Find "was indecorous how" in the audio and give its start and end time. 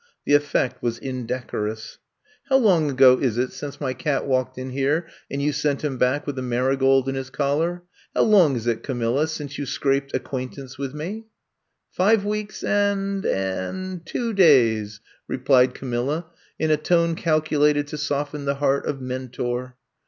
0.81-2.55